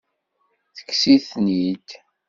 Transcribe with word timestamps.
Tekkes-iten-id? 0.75 1.89